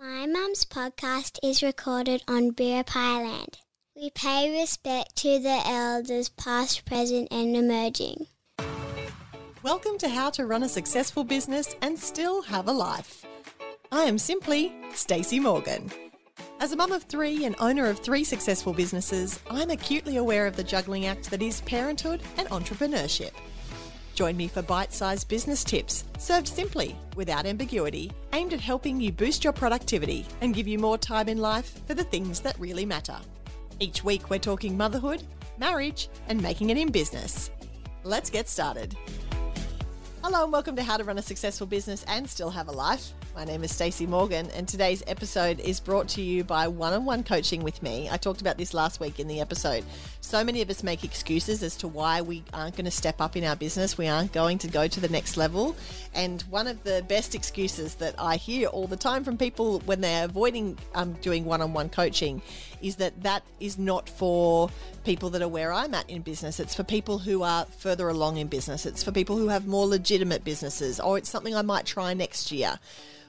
My 0.00 0.26
mum's 0.26 0.64
podcast 0.64 1.40
is 1.42 1.60
recorded 1.60 2.22
on 2.28 2.52
Biripi 2.52 2.94
land. 2.94 3.58
We 3.96 4.10
pay 4.10 4.56
respect 4.56 5.16
to 5.16 5.40
the 5.40 5.60
elders 5.66 6.28
past, 6.28 6.84
present 6.84 7.26
and 7.32 7.56
emerging. 7.56 8.28
Welcome 9.64 9.98
to 9.98 10.08
How 10.08 10.30
to 10.30 10.46
Run 10.46 10.62
a 10.62 10.68
Successful 10.68 11.24
Business 11.24 11.74
and 11.82 11.98
Still 11.98 12.42
Have 12.42 12.68
a 12.68 12.72
Life. 12.72 13.26
I 13.90 14.04
am 14.04 14.18
simply 14.18 14.72
Stacey 14.94 15.40
Morgan. 15.40 15.90
As 16.60 16.70
a 16.70 16.76
mum 16.76 16.92
of 16.92 17.02
three 17.02 17.44
and 17.44 17.56
owner 17.58 17.86
of 17.86 17.98
three 17.98 18.22
successful 18.22 18.72
businesses, 18.72 19.40
I'm 19.50 19.70
acutely 19.70 20.18
aware 20.18 20.46
of 20.46 20.54
the 20.54 20.62
juggling 20.62 21.06
act 21.06 21.28
that 21.30 21.42
is 21.42 21.60
parenthood 21.62 22.22
and 22.36 22.48
entrepreneurship. 22.50 23.32
Join 24.18 24.36
me 24.36 24.48
for 24.48 24.62
bite 24.62 24.92
sized 24.92 25.28
business 25.28 25.62
tips, 25.62 26.02
served 26.18 26.48
simply, 26.48 26.96
without 27.14 27.46
ambiguity, 27.46 28.10
aimed 28.32 28.52
at 28.52 28.58
helping 28.60 29.00
you 29.00 29.12
boost 29.12 29.44
your 29.44 29.52
productivity 29.52 30.26
and 30.40 30.52
give 30.52 30.66
you 30.66 30.76
more 30.76 30.98
time 30.98 31.28
in 31.28 31.38
life 31.38 31.80
for 31.86 31.94
the 31.94 32.02
things 32.02 32.40
that 32.40 32.58
really 32.58 32.84
matter. 32.84 33.16
Each 33.78 34.02
week, 34.02 34.28
we're 34.28 34.40
talking 34.40 34.76
motherhood, 34.76 35.22
marriage, 35.56 36.08
and 36.26 36.42
making 36.42 36.70
it 36.70 36.76
in 36.76 36.90
business. 36.90 37.52
Let's 38.02 38.28
get 38.28 38.48
started. 38.48 38.96
Hello, 40.24 40.42
and 40.42 40.52
welcome 40.52 40.74
to 40.74 40.82
How 40.82 40.96
to 40.96 41.04
Run 41.04 41.18
a 41.18 41.22
Successful 41.22 41.68
Business 41.68 42.04
and 42.08 42.28
Still 42.28 42.50
Have 42.50 42.66
a 42.66 42.72
Life. 42.72 43.12
My 43.34 43.44
name 43.44 43.62
is 43.62 43.72
Stacey 43.72 44.06
Morgan, 44.06 44.50
and 44.50 44.66
today's 44.66 45.02
episode 45.06 45.60
is 45.60 45.78
brought 45.78 46.08
to 46.08 46.22
you 46.22 46.42
by 46.42 46.66
one 46.66 46.92
on 46.92 47.04
one 47.04 47.22
coaching 47.22 47.62
with 47.62 47.82
me. 47.82 48.08
I 48.10 48.16
talked 48.16 48.40
about 48.40 48.58
this 48.58 48.74
last 48.74 48.98
week 48.98 49.20
in 49.20 49.28
the 49.28 49.40
episode. 49.40 49.84
So 50.20 50.42
many 50.42 50.60
of 50.60 50.70
us 50.70 50.82
make 50.82 51.04
excuses 51.04 51.62
as 51.62 51.76
to 51.76 51.88
why 51.88 52.20
we 52.20 52.42
aren't 52.52 52.74
going 52.74 52.86
to 52.86 52.90
step 52.90 53.20
up 53.20 53.36
in 53.36 53.44
our 53.44 53.54
business, 53.54 53.96
we 53.96 54.08
aren't 54.08 54.32
going 54.32 54.58
to 54.58 54.68
go 54.68 54.88
to 54.88 55.00
the 55.00 55.08
next 55.08 55.36
level. 55.36 55.76
And 56.14 56.42
one 56.50 56.66
of 56.66 56.82
the 56.82 57.04
best 57.08 57.34
excuses 57.34 57.94
that 57.96 58.14
I 58.18 58.36
hear 58.36 58.68
all 58.68 58.88
the 58.88 58.96
time 58.96 59.22
from 59.22 59.38
people 59.38 59.80
when 59.80 60.00
they're 60.00 60.24
avoiding 60.24 60.76
um, 60.94 61.12
doing 61.14 61.44
one 61.44 61.62
on 61.62 61.72
one 61.72 61.90
coaching 61.90 62.42
is 62.82 62.96
that 62.96 63.22
that 63.22 63.42
is 63.60 63.78
not 63.78 64.08
for 64.08 64.70
people 65.04 65.30
that 65.30 65.42
are 65.42 65.48
where 65.48 65.72
I'm 65.72 65.94
at 65.94 66.08
in 66.08 66.22
business. 66.22 66.60
It's 66.60 66.74
for 66.74 66.84
people 66.84 67.18
who 67.18 67.42
are 67.42 67.64
further 67.64 68.08
along 68.08 68.36
in 68.36 68.48
business, 68.48 68.86
it's 68.86 69.02
for 69.02 69.12
people 69.12 69.36
who 69.36 69.48
have 69.48 69.66
more 69.66 69.86
legitimate 69.86 70.44
businesses, 70.44 71.00
or 71.00 71.18
it's 71.18 71.28
something 71.28 71.54
I 71.54 71.62
might 71.62 71.86
try 71.86 72.14
next 72.14 72.52
year 72.52 72.78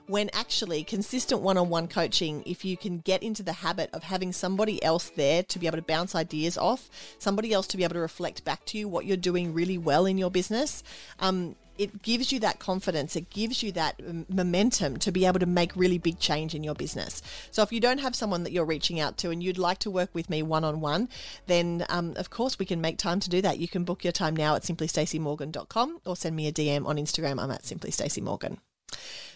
when 0.09 0.27
actually 0.33 0.83
consistent 0.83 1.39
one 1.39 1.55
on 1.55 1.69
one 1.69 1.87
coaching, 1.87 2.41
if 2.47 2.65
you 2.65 2.75
can 2.75 2.97
get 2.97 3.21
into 3.21 3.43
the 3.43 3.53
habit 3.53 3.91
of 3.93 4.01
having 4.01 4.33
somebody 4.33 4.83
else 4.83 5.11
there 5.11 5.43
to 5.43 5.59
be 5.59 5.67
able 5.67 5.77
to 5.77 5.83
bounce 5.83 6.15
ideas 6.15 6.57
off, 6.57 6.89
somebody 7.19 7.53
else 7.53 7.67
to 7.67 7.77
be 7.77 7.83
able 7.83 7.93
to 7.93 7.99
reflect 7.99 8.43
back 8.43 8.65
to 8.65 8.79
you 8.79 8.87
what 8.87 9.05
you're 9.05 9.15
doing 9.15 9.53
really 9.53 9.77
well 9.77 10.07
in 10.07 10.17
your 10.17 10.31
business, 10.31 10.83
um, 11.19 11.55
it 11.79 12.03
gives 12.03 12.33
you 12.33 12.41
that 12.41 12.59
confidence. 12.59 13.15
It 13.15 13.29
gives 13.29 13.63
you 13.63 13.71
that 13.71 14.01
momentum 14.29 14.97
to 14.97 15.13
be 15.13 15.25
able 15.25 15.39
to 15.39 15.45
make 15.45 15.73
really 15.77 15.97
big 15.97 16.19
change 16.19 16.53
in 16.53 16.61
your 16.61 16.75
business. 16.75 17.21
So 17.51 17.63
if 17.63 17.71
you 17.71 17.79
don't 17.79 17.99
have 17.99 18.15
someone 18.15 18.43
that 18.43 18.51
you're 18.51 18.65
reaching 18.65 18.99
out 18.99 19.17
to 19.19 19.29
and 19.29 19.41
you'd 19.41 19.57
like 19.57 19.79
to 19.79 19.89
work 19.89 20.09
with 20.13 20.29
me 20.29 20.43
one 20.43 20.65
on 20.65 20.81
one, 20.81 21.07
then 21.47 21.85
um, 21.87 22.13
of 22.17 22.29
course 22.29 22.59
we 22.59 22.65
can 22.65 22.81
make 22.81 22.97
time 22.97 23.21
to 23.21 23.29
do 23.29 23.41
that. 23.41 23.59
You 23.59 23.69
can 23.69 23.85
book 23.85 24.03
your 24.03 24.11
time 24.11 24.35
now 24.35 24.55
at 24.55 24.63
simplystacymorgan.com 24.63 26.01
or 26.05 26.17
send 26.17 26.35
me 26.35 26.47
a 26.47 26.51
DM 26.51 26.85
on 26.85 26.97
Instagram. 26.97 27.41
I'm 27.41 27.49
at 27.49 27.63
simplystaceymorgan. 27.63 28.57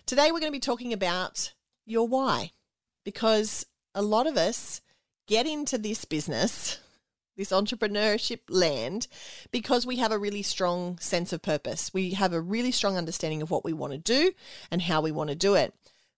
Today, 0.06 0.26
we're 0.26 0.42
going 0.42 0.52
to 0.52 0.52
be 0.52 0.60
talking 0.60 0.92
about 0.92 1.54
your 1.86 2.10
why 2.10 2.52
because 3.06 3.66
a 3.96 4.02
lot 4.02 4.28
of 4.28 4.36
us 4.36 4.82
get 5.28 5.46
into 5.46 5.78
this 5.78 6.04
business, 6.04 6.80
this 7.36 7.52
entrepreneurship 7.52 8.40
land, 8.50 9.08
because 9.52 9.86
we 9.86 9.98
have 9.98 10.12
a 10.12 10.20
really 10.20 10.44
strong 10.44 10.98
sense 11.00 11.34
of 11.34 11.42
purpose. 11.42 11.94
We 11.94 12.12
have 12.12 12.34
a 12.34 12.42
really 12.42 12.72
strong 12.72 12.98
understanding 12.98 13.42
of 13.42 13.50
what 13.50 13.66
we 13.66 13.74
want 13.74 13.94
to 13.94 14.00
do 14.00 14.34
and 14.70 14.82
how 14.82 15.02
we 15.02 15.12
want 15.12 15.30
to 15.30 15.36
do 15.36 15.56
it. 15.56 15.74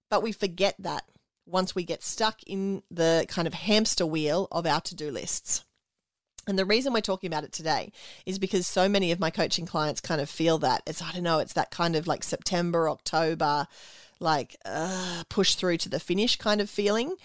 But 0.10 0.24
we 0.24 0.32
forget 0.32 0.76
that 0.80 1.06
once 1.46 1.76
we 1.76 1.84
get 1.84 2.04
stuck 2.04 2.42
in 2.48 2.84
the 2.90 3.26
kind 3.30 3.48
of 3.48 3.54
hamster 3.54 4.06
wheel 4.06 4.48
of 4.52 4.66
our 4.66 4.82
to 4.82 4.96
do 4.96 5.12
lists. 5.12 5.64
And 6.48 6.60
the 6.60 6.66
reason 6.66 6.94
we're 6.94 7.02
talking 7.02 7.28
about 7.28 7.44
it 7.44 7.52
today 7.52 7.92
is 8.26 8.38
because 8.38 8.68
so 8.68 8.88
many 8.88 9.12
of 9.12 9.20
my 9.20 9.32
coaching 9.32 9.66
clients 9.66 10.02
kind 10.02 10.22
of 10.22 10.30
feel 10.30 10.60
that 10.60 10.84
it's, 10.86 11.02
I 11.02 11.12
don't 11.12 11.24
know, 11.24 11.40
it's 11.40 11.54
that 11.54 11.72
kind 11.72 11.96
of 11.96 12.08
like 12.08 12.24
September, 12.24 12.88
October, 12.90 13.68
like 14.20 14.56
uh, 14.64 15.24
push 15.30 15.56
through 15.56 15.78
to 15.78 15.90
the 15.90 16.00
finish 16.00 16.36
kind 16.36 16.62
of 16.62 16.70
feeling. 16.70 17.16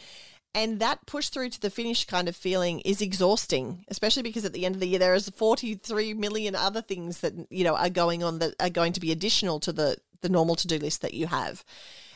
And 0.55 0.81
that 0.81 1.07
push 1.07 1.29
through 1.29 1.51
to 1.51 1.61
the 1.61 1.71
finish 1.71 2.05
kind 2.05 2.29
of 2.29 2.35
feeling 2.35 2.81
is 2.81 3.01
exhausting, 3.01 3.85
especially 3.89 4.23
because 4.23 4.45
at 4.45 4.53
the 4.53 4.67
end 4.67 4.75
of 4.75 4.81
the 4.81 4.89
year 4.89 4.99
there 4.99 5.15
is 5.15 5.29
43 5.29 6.15
million 6.15 6.57
other 6.57 6.83
things 6.83 7.21
that 7.21 7.35
you 7.51 7.63
know 7.63 7.77
are 7.77 7.91
going 7.91 8.25
on 8.25 8.41
that 8.41 8.55
are 8.59 8.71
going 8.71 8.93
to 8.95 9.01
be 9.01 9.13
additional 9.13 9.61
to 9.61 9.73
the 9.73 9.97
the 10.23 10.29
normal 10.29 10.57
to-do 10.57 10.79
list 10.79 11.03
that 11.03 11.15
you 11.15 11.29
have. 11.29 11.65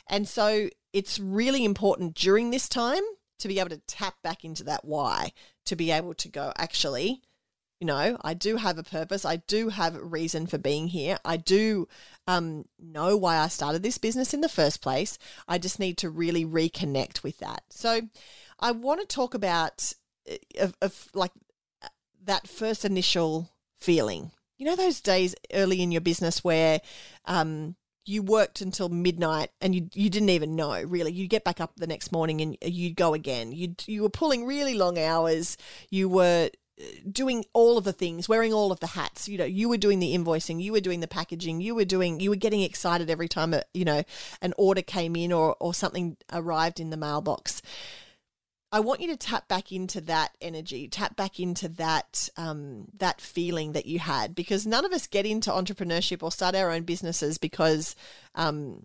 And 0.09 0.29
so 0.29 0.69
it's 0.93 1.19
really 1.19 1.65
important 1.65 2.15
during 2.15 2.51
this 2.51 2.69
time 2.69 3.03
to 3.39 3.49
be 3.49 3.59
able 3.59 3.71
to 3.71 3.81
tap 3.87 4.15
back 4.23 4.45
into 4.45 4.65
that 4.65 4.85
why, 4.85 5.33
to 5.67 5.77
be 5.77 5.91
able 5.91 6.15
to 6.15 6.29
go, 6.29 6.53
actually, 6.57 7.23
you 7.81 7.87
know, 7.87 8.17
I 8.23 8.35
do 8.35 8.57
have 8.57 8.79
a 8.79 8.83
purpose. 8.83 9.25
I 9.25 9.37
do 9.37 9.69
have 9.69 9.97
a 9.97 10.05
reason 10.05 10.47
for 10.47 10.59
being 10.59 10.89
here. 10.89 11.19
I 11.25 11.37
do 11.37 11.89
um, 12.27 12.67
know 12.79 13.17
why 13.17 13.37
I 13.37 13.49
started 13.49 13.83
this 13.83 13.99
business 13.99 14.33
in 14.33 14.41
the 14.41 14.49
first 14.49 14.81
place. 14.81 15.19
I 15.49 15.59
just 15.59 15.79
need 15.79 15.99
to 15.99 16.11
really 16.11 16.45
reconnect 16.45 17.23
with 17.23 17.39
that. 17.39 17.65
So, 17.71 18.03
I 18.61 18.71
want 18.71 19.01
to 19.01 19.07
talk 19.07 19.35
about 19.35 19.93
uh, 20.31 20.37
of, 20.61 20.75
of 20.81 21.09
like 21.15 21.33
uh, 21.83 21.89
that 22.25 22.47
first 22.47 22.85
initial 22.85 23.51
feeling. 23.79 24.31
You 24.57 24.67
know, 24.67 24.77
those 24.77 25.01
days 25.01 25.35
early 25.53 25.83
in 25.83 25.91
your 25.91 26.01
business 26.01 26.45
where 26.45 26.81
um, 27.25 27.75
you 28.07 28.23
worked 28.23 28.61
until 28.61 28.89
midnight 28.89 29.51
and 29.61 29.75
you 29.75 29.89
you 29.95 30.11
didn't 30.11 30.29
even 30.29 30.57
know 30.57 30.81
really 30.83 31.13
you 31.13 31.27
get 31.27 31.45
back 31.45 31.61
up 31.61 31.73
the 31.77 31.87
next 31.87 32.13
morning 32.13 32.41
and 32.41 32.57
you 32.63 32.93
go 32.93 33.15
again 33.15 33.51
you 33.51 33.75
you 33.87 34.03
were 34.03 34.11
pulling 34.11 34.45
really 34.45 34.75
long 34.75 34.99
hours 34.99 35.57
you 35.91 36.09
were 36.09 36.47
uh, 36.47 36.49
doing 37.11 37.45
all 37.53 37.79
of 37.79 37.85
the 37.85 37.93
things 37.93 38.29
wearing 38.29 38.53
all 38.53 38.73
of 38.73 38.81
the 38.81 38.89
hats 38.89 39.29
you 39.29 39.39
know 39.39 39.45
you 39.45 39.69
were 39.69 39.77
doing 39.77 40.01
the 40.01 40.17
invoicing 40.17 40.61
you 40.61 40.73
were 40.73 40.81
doing 40.81 41.01
the 41.01 41.07
packaging 41.07 41.61
you 41.61 41.75
were 41.75 41.85
doing 41.85 42.19
you 42.19 42.31
were 42.31 42.37
getting 42.37 42.63
excited 42.63 43.09
every 43.09 43.29
time 43.29 43.55
a, 43.55 43.63
you 43.73 43.85
know 43.85 44.03
an 44.43 44.53
order 44.59 44.83
came 44.83 45.15
in 45.15 45.33
or 45.33 45.57
or 45.61 45.73
something 45.73 46.17
arrived 46.33 46.81
in 46.81 46.91
the 46.91 46.97
mailbox 46.97 47.63
I 48.73 48.81
want 48.81 49.01
you 49.01 49.07
to 49.07 49.17
tap 49.17 49.47
back 49.47 49.71
into 49.71 50.01
that 50.01 50.37
energy, 50.41 50.89
tap 50.89 51.15
back 51.15 51.39
into 51.39 51.69
that 51.69 52.29
um, 52.37 52.87
that 52.99 53.21
feeling 53.21 53.71
that 53.71 53.87
you 53.87 54.01
had, 54.01 54.35
because 54.35 54.67
none 54.67 54.85
of 54.85 54.93
us 54.93 55.07
get 55.07 55.25
into 55.25 55.51
entrepreneurship 55.51 56.25
or 56.25 56.33
start 56.33 56.57
our 56.57 56.73
own 56.73 56.83
businesses 56.83 57.39
because 57.39 57.95
um, 58.35 58.85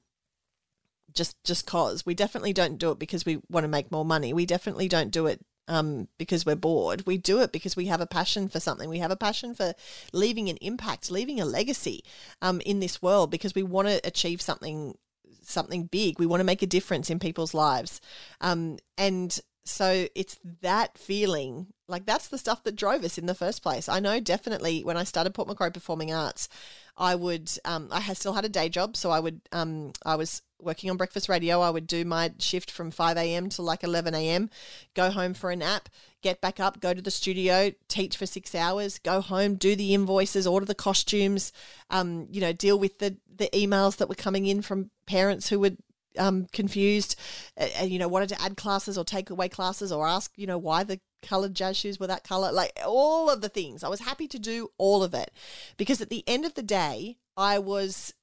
just 1.16 1.44
just 1.44 1.66
cause. 1.66 2.06
We 2.06 2.14
definitely 2.14 2.54
don't 2.54 2.78
do 2.78 2.92
it 2.92 3.00
because 3.00 3.26
we 3.26 3.42
want 3.50 3.64
to 3.64 3.68
make 3.68 3.92
more 3.92 4.06
money. 4.06 4.32
We 4.32 4.46
definitely 4.46 4.90
don't 4.90 5.10
do 5.10 5.26
it 5.26 5.44
um, 5.70 6.10
because 6.18 6.46
we're 6.46 6.56
bored. 6.56 7.06
We 7.06 7.18
do 7.18 7.40
it 7.40 7.54
because 7.54 7.76
we 7.76 7.86
have 7.86 8.02
a 8.02 8.08
passion 8.08 8.50
for 8.50 8.60
something. 8.60 8.90
We 8.90 9.00
have 9.00 9.12
a 9.12 9.16
passion 9.16 9.54
for 9.54 9.74
leaving 10.12 10.50
an 10.50 10.58
impact, 10.58 11.12
leaving 11.12 11.40
a 11.40 11.46
legacy 11.46 12.04
um, 12.42 12.60
in 12.62 12.80
this 12.80 13.02
world 13.02 13.32
because 13.32 13.56
we 13.56 13.64
want 13.64 13.88
to 13.88 14.02
achieve 14.04 14.42
something 14.42 14.98
something 15.42 15.86
big. 15.86 16.20
We 16.20 16.28
want 16.28 16.42
to 16.42 16.46
make 16.46 16.62
a 16.62 16.68
difference 16.68 17.10
in 17.10 17.18
people's 17.18 17.56
lives. 17.56 18.02
Um, 18.40 18.78
and 18.98 19.40
so 19.66 20.08
it's 20.16 20.40
that 20.62 20.98
feeling, 20.98 21.68
like 21.88 22.06
that's 22.06 22.28
the 22.28 22.38
stuff 22.38 22.64
that 22.64 22.76
drove 22.76 23.04
us 23.04 23.18
in 23.18 23.26
the 23.26 23.34
first 23.34 23.64
place. 23.64 23.90
I 23.90 24.00
know 24.00 24.20
definitely 24.20 24.84
when 24.84 24.98
I 24.98 25.04
started 25.04 25.34
Port 25.34 25.48
Macquarie 25.48 25.72
Performing 25.72 26.14
Arts, 26.14 26.50
I 26.98 27.16
would, 27.16 27.52
um, 27.66 27.90
I 27.92 28.00
had 28.00 28.18
still 28.18 28.34
had 28.34 28.46
a 28.46 28.50
day 28.50 28.70
job, 28.70 28.96
so 28.96 29.10
I 29.10 29.20
would, 29.20 29.42
um, 29.52 29.94
I 30.06 30.16
was 30.16 30.44
working 30.62 30.90
on 30.90 30.98
breakfast 30.98 31.30
radio. 31.30 31.62
I 31.62 31.70
would 31.70 31.88
do 31.88 32.06
my 32.06 32.34
shift 32.40 32.70
from 32.72 32.92
5 32.92 33.18
a.m. 33.18 33.50
to 33.50 33.62
like 33.62 33.84
11 33.84 34.14
a.m., 34.14 34.50
go 34.94 35.10
home 35.10 35.34
for 35.34 35.52
a 35.52 35.56
nap, 35.56 35.90
get 36.22 36.42
back 36.42 36.60
up, 36.60 36.80
go 36.80 36.94
to 36.94 37.02
the 37.02 37.12
studio, 37.12 37.72
teach 37.88 38.18
for 38.18 38.26
six 38.26 38.54
hours, 38.54 39.00
go 39.00 39.22
home, 39.22 39.56
do 39.56 39.76
the 39.76 39.94
invoices, 39.94 40.46
order 40.46 40.66
the 40.66 40.76
costumes, 40.76 41.52
um, 41.90 42.28
you 42.30 42.42
know, 42.42 42.54
deal 42.54 42.78
with 42.78 43.00
the, 43.00 43.18
the 43.34 43.50
emails 43.54 43.98
that 43.98 44.10
were 44.10 44.16
coming 44.16 44.46
in 44.46 44.62
from 44.62 44.92
parents 45.06 45.50
who 45.50 45.60
would 45.60 45.78
um, 46.18 46.48
confused 46.52 47.16
and, 47.56 47.90
you 47.90 48.00
know, 48.00 48.08
wanted 48.08 48.30
to 48.30 48.42
add 48.42 48.58
classes 48.58 48.98
or 48.98 49.04
take 49.04 49.30
away 49.30 49.48
classes 49.48 49.92
or 49.92 50.08
ask, 50.08 50.32
you 50.36 50.48
know, 50.48 50.58
why 50.58 50.84
the 50.84 51.00
colored 51.22 51.54
jazz 51.54 51.78
shoes 51.78 52.00
were 52.00 52.08
that 52.08 52.24
color. 52.24 52.52
Like 52.52 52.78
all 52.86 53.30
of 53.30 53.42
the 53.42 53.50
things. 53.50 53.84
I 53.84 53.90
was 53.90 54.02
happy 54.02 54.28
to 54.28 54.40
do 54.40 54.72
all 54.78 55.04
of 55.04 55.14
it 55.14 55.32
because 55.78 56.02
at 56.02 56.10
the 56.10 56.24
end 56.28 56.46
of 56.46 56.56
the 56.56 56.64
day, 56.64 57.18
I 57.38 57.60
was 57.60 58.14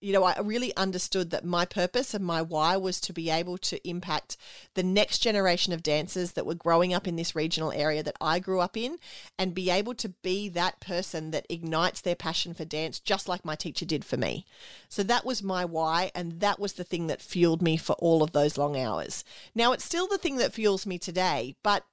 you 0.00 0.14
know, 0.14 0.24
I 0.24 0.40
really 0.40 0.74
understood 0.76 1.30
that 1.30 1.44
my 1.44 1.66
purpose 1.66 2.14
and 2.14 2.24
my 2.24 2.40
why 2.40 2.76
was 2.76 3.00
to 3.02 3.12
be 3.12 3.28
able 3.28 3.58
to 3.58 3.88
impact 3.88 4.38
the 4.74 4.82
next 4.82 5.18
generation 5.18 5.72
of 5.72 5.82
dancers 5.82 6.32
that 6.32 6.46
were 6.46 6.54
growing 6.54 6.94
up 6.94 7.06
in 7.06 7.16
this 7.16 7.36
regional 7.36 7.70
area 7.72 8.02
that 8.02 8.16
I 8.20 8.38
grew 8.38 8.60
up 8.60 8.76
in 8.76 8.96
and 9.38 9.54
be 9.54 9.68
able 9.68 9.94
to 9.96 10.08
be 10.08 10.48
that 10.50 10.80
person 10.80 11.32
that 11.32 11.46
ignites 11.50 12.00
their 12.00 12.14
passion 12.14 12.54
for 12.54 12.64
dance, 12.64 12.98
just 12.98 13.28
like 13.28 13.44
my 13.44 13.54
teacher 13.54 13.84
did 13.84 14.04
for 14.04 14.16
me. 14.16 14.46
So 14.88 15.02
that 15.02 15.26
was 15.26 15.42
my 15.42 15.66
why, 15.66 16.10
and 16.14 16.40
that 16.40 16.58
was 16.58 16.74
the 16.74 16.84
thing 16.84 17.06
that 17.08 17.20
fueled 17.20 17.60
me 17.60 17.76
for 17.76 17.94
all 17.98 18.22
of 18.22 18.32
those 18.32 18.56
long 18.56 18.78
hours. 18.78 19.22
Now, 19.54 19.72
it's 19.72 19.84
still 19.84 20.08
the 20.08 20.18
thing 20.18 20.36
that 20.36 20.54
fuels 20.54 20.86
me 20.86 20.98
today, 20.98 21.56
but 21.62 21.84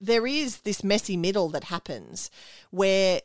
there 0.00 0.26
is 0.26 0.60
this 0.60 0.84
messy 0.84 1.16
middle 1.16 1.48
that 1.48 1.64
happens 1.64 2.30
where 2.70 3.20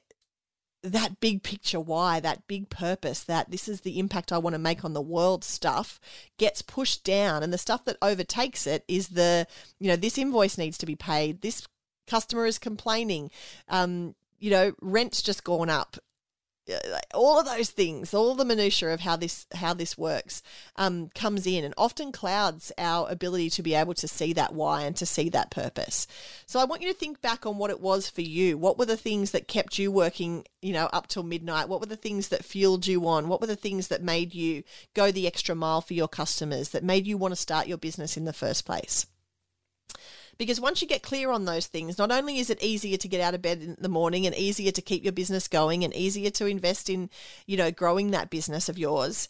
that 0.83 1.19
big 1.19 1.43
picture 1.43 1.79
why, 1.79 2.19
that 2.19 2.47
big 2.47 2.69
purpose, 2.69 3.23
that 3.23 3.51
this 3.51 3.67
is 3.67 3.81
the 3.81 3.99
impact 3.99 4.31
I 4.31 4.37
want 4.37 4.53
to 4.53 4.59
make 4.59 4.85
on 4.85 4.93
the 4.93 5.01
world 5.01 5.43
stuff 5.43 5.99
gets 6.37 6.61
pushed 6.61 7.03
down. 7.03 7.43
And 7.43 7.51
the 7.51 7.57
stuff 7.57 7.85
that 7.85 7.97
overtakes 8.01 8.65
it 8.65 8.85
is 8.87 9.09
the, 9.09 9.47
you 9.79 9.87
know, 9.87 9.95
this 9.95 10.17
invoice 10.17 10.57
needs 10.57 10.77
to 10.79 10.85
be 10.85 10.95
paid. 10.95 11.41
This 11.41 11.67
customer 12.07 12.45
is 12.45 12.57
complaining. 12.57 13.29
Um, 13.67 14.15
you 14.39 14.51
know, 14.51 14.73
rent's 14.81 15.21
just 15.21 15.43
gone 15.43 15.69
up 15.69 15.97
all 17.13 17.39
of 17.39 17.45
those 17.45 17.69
things, 17.69 18.13
all 18.13 18.35
the 18.35 18.45
minutiae 18.45 18.93
of 18.93 19.01
how 19.01 19.15
this 19.15 19.45
how 19.53 19.73
this 19.73 19.97
works, 19.97 20.41
um, 20.75 21.09
comes 21.15 21.45
in, 21.45 21.63
and 21.63 21.73
often 21.77 22.11
clouds 22.11 22.71
our 22.77 23.09
ability 23.09 23.49
to 23.51 23.63
be 23.63 23.73
able 23.73 23.93
to 23.95 24.07
see 24.07 24.33
that 24.33 24.53
why 24.53 24.83
and 24.83 24.95
to 24.95 25.05
see 25.05 25.29
that 25.29 25.51
purpose. 25.51 26.07
So 26.45 26.59
I 26.59 26.65
want 26.65 26.81
you 26.81 26.87
to 26.87 26.93
think 26.93 27.21
back 27.21 27.45
on 27.45 27.57
what 27.57 27.71
it 27.71 27.81
was 27.81 28.09
for 28.09 28.21
you. 28.21 28.57
What 28.57 28.77
were 28.77 28.85
the 28.85 28.97
things 28.97 29.31
that 29.31 29.47
kept 29.47 29.77
you 29.79 29.91
working, 29.91 30.45
you 30.61 30.73
know, 30.73 30.89
up 30.93 31.07
till 31.07 31.23
midnight? 31.23 31.69
What 31.69 31.79
were 31.79 31.85
the 31.85 31.95
things 31.95 32.29
that 32.29 32.45
fueled 32.45 32.87
you 32.87 33.07
on? 33.07 33.27
What 33.27 33.41
were 33.41 33.47
the 33.47 33.55
things 33.55 33.87
that 33.87 34.03
made 34.03 34.33
you 34.33 34.63
go 34.93 35.11
the 35.11 35.27
extra 35.27 35.55
mile 35.55 35.81
for 35.81 35.93
your 35.93 36.07
customers? 36.07 36.69
That 36.69 36.83
made 36.83 37.07
you 37.07 37.17
want 37.17 37.31
to 37.31 37.35
start 37.35 37.67
your 37.67 37.77
business 37.77 38.17
in 38.17 38.25
the 38.25 38.33
first 38.33 38.65
place? 38.65 39.05
Because 40.39 40.59
once 40.59 40.81
you 40.81 40.87
get 40.87 41.03
clear 41.03 41.31
on 41.31 41.43
those 41.43 41.67
things, 41.67 41.97
not 41.97 42.11
only 42.11 42.39
is 42.39 42.49
it 42.49 42.63
easier 42.63 42.97
to 42.97 43.07
get 43.09 43.19
out 43.19 43.35
of 43.35 43.41
bed 43.41 43.61
in 43.61 43.75
the 43.77 43.89
morning 43.89 44.25
and 44.25 44.33
easier 44.33 44.71
to 44.71 44.81
keep 44.81 45.03
your 45.03 45.11
business 45.11 45.49
going 45.49 45.83
and 45.83 45.93
easier 45.93 46.31
to 46.31 46.45
invest 46.45 46.89
in, 46.89 47.09
you 47.45 47.57
know, 47.57 47.69
growing 47.69 48.11
that 48.11 48.29
business 48.29 48.69
of 48.69 48.79
yours, 48.79 49.27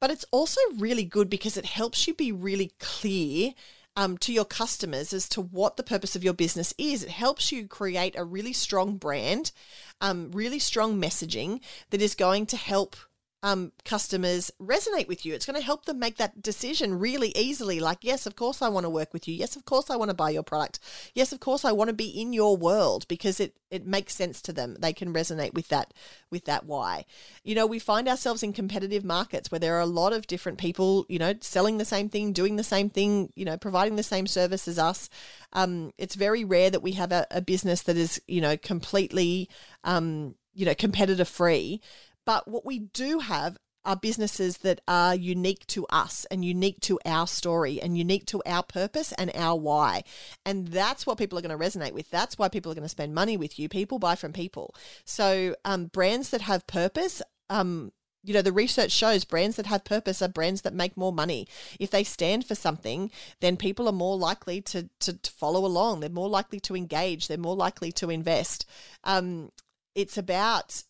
but 0.00 0.10
it's 0.10 0.26
also 0.32 0.60
really 0.76 1.04
good 1.04 1.30
because 1.30 1.56
it 1.56 1.64
helps 1.64 2.08
you 2.08 2.12
be 2.12 2.32
really 2.32 2.72
clear 2.80 3.54
um, 3.96 4.18
to 4.18 4.32
your 4.32 4.44
customers 4.44 5.12
as 5.12 5.28
to 5.28 5.40
what 5.40 5.76
the 5.76 5.82
purpose 5.82 6.14
of 6.14 6.24
your 6.24 6.34
business 6.34 6.74
is. 6.76 7.04
It 7.04 7.08
helps 7.08 7.52
you 7.52 7.66
create 7.66 8.16
a 8.16 8.24
really 8.24 8.52
strong 8.52 8.96
brand, 8.96 9.52
um, 10.00 10.30
really 10.32 10.58
strong 10.58 11.00
messaging 11.00 11.60
that 11.90 12.02
is 12.02 12.14
going 12.14 12.46
to 12.46 12.56
help 12.56 12.96
um, 13.42 13.72
customers 13.84 14.50
resonate 14.60 15.06
with 15.06 15.24
you. 15.24 15.32
It's 15.32 15.46
going 15.46 15.58
to 15.58 15.64
help 15.64 15.84
them 15.84 16.00
make 16.00 16.16
that 16.16 16.42
decision 16.42 16.98
really 16.98 17.32
easily. 17.36 17.78
Like, 17.78 17.98
yes, 18.02 18.26
of 18.26 18.34
course 18.34 18.60
I 18.62 18.68
want 18.68 18.84
to 18.84 18.90
work 18.90 19.12
with 19.12 19.28
you. 19.28 19.34
Yes, 19.34 19.54
of 19.54 19.64
course 19.64 19.90
I 19.90 19.96
want 19.96 20.10
to 20.10 20.14
buy 20.14 20.30
your 20.30 20.42
product. 20.42 20.80
Yes, 21.14 21.32
of 21.32 21.38
course 21.38 21.64
I 21.64 21.70
want 21.70 21.88
to 21.88 21.94
be 21.94 22.08
in 22.08 22.32
your 22.32 22.56
world 22.56 23.06
because 23.08 23.38
it 23.38 23.54
it 23.70 23.86
makes 23.86 24.14
sense 24.14 24.40
to 24.42 24.52
them. 24.52 24.76
They 24.80 24.92
can 24.92 25.12
resonate 25.12 25.54
with 25.54 25.68
that 25.68 25.94
with 26.30 26.46
that 26.46 26.66
why. 26.66 27.04
You 27.44 27.54
know, 27.54 27.66
we 27.66 27.78
find 27.78 28.08
ourselves 28.08 28.42
in 28.42 28.52
competitive 28.52 29.04
markets 29.04 29.52
where 29.52 29.60
there 29.60 29.76
are 29.76 29.80
a 29.80 29.86
lot 29.86 30.12
of 30.12 30.26
different 30.26 30.58
people, 30.58 31.06
you 31.08 31.18
know, 31.18 31.34
selling 31.40 31.78
the 31.78 31.84
same 31.84 32.08
thing, 32.08 32.32
doing 32.32 32.56
the 32.56 32.64
same 32.64 32.90
thing, 32.90 33.32
you 33.36 33.44
know, 33.44 33.56
providing 33.56 33.96
the 33.96 34.02
same 34.02 34.26
service 34.26 34.66
as 34.66 34.78
us. 34.78 35.08
Um, 35.52 35.92
it's 35.96 36.16
very 36.16 36.44
rare 36.44 36.70
that 36.70 36.82
we 36.82 36.92
have 36.92 37.12
a, 37.12 37.26
a 37.30 37.40
business 37.40 37.82
that 37.82 37.96
is, 37.96 38.20
you 38.26 38.40
know, 38.40 38.56
completely 38.56 39.48
um, 39.84 40.34
you 40.58 40.66
know, 40.66 40.74
competitor 40.74 41.24
free. 41.24 41.80
But 42.28 42.46
what 42.46 42.66
we 42.66 42.80
do 42.80 43.20
have 43.20 43.56
are 43.86 43.96
businesses 43.96 44.58
that 44.58 44.82
are 44.86 45.14
unique 45.14 45.66
to 45.68 45.86
us 45.86 46.26
and 46.30 46.44
unique 46.44 46.78
to 46.80 47.00
our 47.06 47.26
story 47.26 47.80
and 47.80 47.96
unique 47.96 48.26
to 48.26 48.42
our 48.44 48.62
purpose 48.62 49.12
and 49.12 49.30
our 49.34 49.58
why. 49.58 50.04
And 50.44 50.68
that's 50.68 51.06
what 51.06 51.16
people 51.16 51.38
are 51.38 51.40
going 51.40 51.58
to 51.58 51.64
resonate 51.64 51.92
with. 51.92 52.10
That's 52.10 52.36
why 52.36 52.50
people 52.50 52.70
are 52.70 52.74
going 52.74 52.82
to 52.82 52.88
spend 52.90 53.14
money 53.14 53.38
with 53.38 53.58
you. 53.58 53.70
People 53.70 53.98
buy 53.98 54.14
from 54.14 54.34
people. 54.34 54.74
So, 55.06 55.56
um, 55.64 55.86
brands 55.86 56.28
that 56.28 56.42
have 56.42 56.66
purpose, 56.66 57.22
um, 57.48 57.92
you 58.22 58.34
know, 58.34 58.42
the 58.42 58.52
research 58.52 58.90
shows 58.92 59.24
brands 59.24 59.56
that 59.56 59.64
have 59.64 59.86
purpose 59.86 60.20
are 60.20 60.28
brands 60.28 60.60
that 60.62 60.74
make 60.74 60.98
more 60.98 61.14
money. 61.14 61.48
If 61.80 61.90
they 61.90 62.04
stand 62.04 62.44
for 62.44 62.54
something, 62.54 63.10
then 63.40 63.56
people 63.56 63.88
are 63.88 63.92
more 63.92 64.18
likely 64.18 64.60
to, 64.60 64.90
to, 65.00 65.14
to 65.16 65.30
follow 65.30 65.64
along. 65.64 66.00
They're 66.00 66.10
more 66.10 66.28
likely 66.28 66.60
to 66.60 66.76
engage. 66.76 67.26
They're 67.26 67.38
more 67.38 67.56
likely 67.56 67.90
to 67.92 68.10
invest. 68.10 68.66
Um, 69.02 69.50
it's 69.94 70.18
about 70.18 70.82